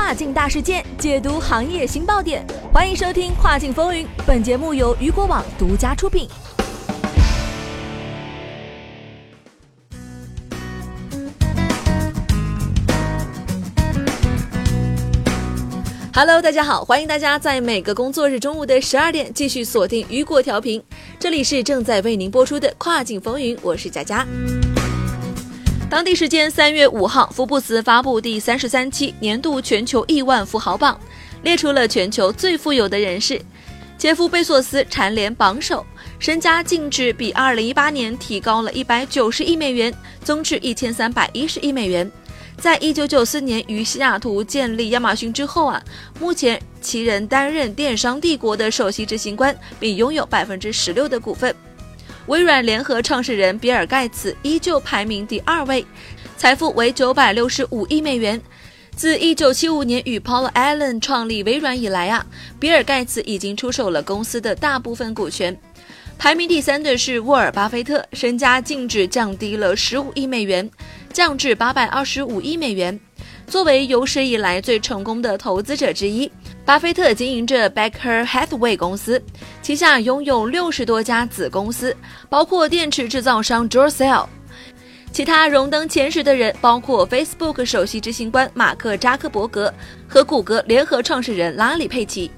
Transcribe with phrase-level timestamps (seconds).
[0.00, 2.46] 跨境大事件，解读行业新爆点。
[2.72, 6.28] 欢迎收听《跨境风云》，本节目由雨果网独家出品。
[16.14, 20.80] Hello，大家好，欢迎大家在每个工作日中午的十二点继续锁定雨果调频，
[21.18, 24.24] 这里是正在为您播出的《跨境风云》，我是佳佳。
[25.90, 31.00] 当地时间三月五号，福布斯发布第三十三期年度全球亿万富豪榜，
[31.42, 33.40] 列出了全球最富有的人士。
[33.96, 35.84] 杰夫·贝索斯蝉联榜首，
[36.18, 42.10] 身家净值比二零一八年提高了一百九十亿美元，增至一千三百一十亿美元。
[42.58, 45.82] 在一九九四年于西雅图建立亚马逊之后啊，
[46.20, 51.54] 目前其人担任电商帝国的首席执行官，并拥有百分之十六的股份。
[52.28, 55.84] 微软联合创始人比尔·盖茨依旧排名第二位，
[56.36, 58.38] 财富为九百六十五亿美元。
[58.94, 62.26] 自一九七五年与 Paul Allen 创立微软以来啊，
[62.60, 65.58] 比尔·盖茨已经出售了公司的大部分股权。
[66.18, 70.70] 排名第三的是沃尔·巴菲特，身家净值降低了十五亿美元，
[71.10, 73.00] 降至八百二十五亿美元。
[73.48, 76.30] 作为有史以来最成功的投资者之一。
[76.64, 79.22] 巴菲特经营着 Becker Hathaway 公司，
[79.62, 81.96] 旗下拥有六十多家子公司，
[82.28, 84.26] 包括电池制造商 Duracell。
[85.10, 89.72] 其他荣登前十的人包括 Facebook 首席执行官马克扎克伯格
[90.06, 92.30] 和谷歌联合创始人拉里佩奇。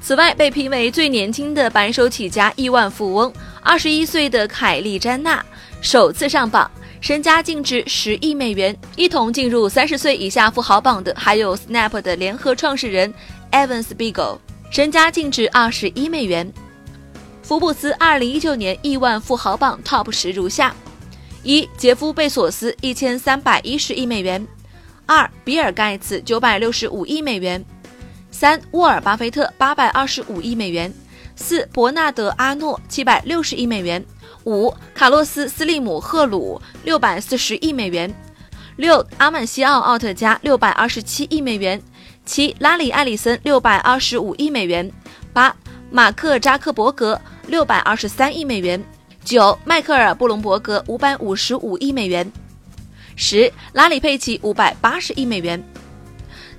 [0.00, 5.44] 此外，被评为最年轻的白手起家亿万富翁，二十一岁的凯利詹娜
[5.82, 6.68] 首次上榜。
[7.02, 13.12] 身家净值十亿美元，一同进入三十岁以下富豪榜的还有 Snap 的联合创始人
[13.50, 14.38] Evan Spiegel，
[14.70, 16.50] 身家净值二十一美元。
[17.42, 20.72] 福布斯二零一九年亿万富豪榜 Top 十如下：
[21.42, 24.40] 一、杰夫·贝索斯一千三百一十亿美元；
[25.04, 27.60] 二、比尔·盖茨九百六十五亿美元；
[28.30, 30.88] 三、沃尔·巴菲特八百二十五亿美元；
[31.36, 34.04] 四、伯纳德·阿诺七百六十亿美元。
[34.44, 38.10] 五，卡洛斯·斯利姆·赫鲁六百四十亿美元；
[38.76, 41.78] 六，阿曼西奥·奥特加六百二十七亿美元；
[42.26, 44.90] 七，拉里·埃里森六百二十五亿美元；
[45.32, 45.54] 八，
[45.90, 48.80] 马克·扎克伯格六百二十三亿美元；
[49.24, 52.26] 九，迈克尔·布隆伯格五百五十五亿美元；
[53.14, 55.62] 十，拉里·佩奇五百八十亿美元。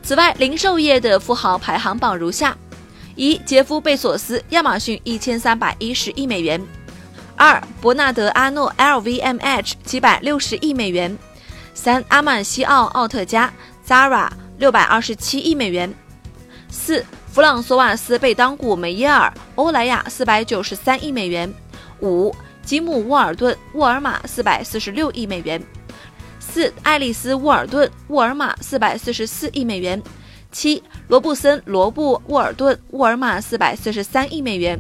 [0.01, 2.57] 此外，零售业的富豪排行榜如下：
[3.16, 6.62] 一，杰夫·贝索斯，亚马逊一千三百一十亿美元。
[7.35, 11.16] 二，伯纳德·阿诺 （LVMH） 七百六十亿美元；
[11.73, 13.52] 三，阿曼西奥·奥特加
[13.88, 15.90] （Zara） 六百二十七亿美元；
[16.69, 21.50] 四，弗朗索瓦斯·贝当古梅耶尔（欧莱雅）四百九十三亿美元；
[22.02, 25.59] 五，吉姆·沃尔顿沃尔玛四百四十六亿美元；
[26.40, 30.00] 四，爱丽丝·沃尔顿沃尔玛四百四十四亿美元；
[30.53, 34.80] 七，罗布森罗布沃尔顿沃尔玛四百四十三亿美元。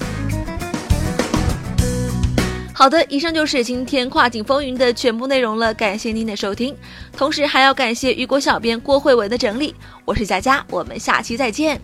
[2.75, 6.75] 好的，以上就是今天跨境风云的全部内容了，感谢您的收听，
[7.15, 9.75] 同时还要感谢雨果小编郭慧文的整理。
[10.05, 11.79] 我是佳佳，我们下期再见。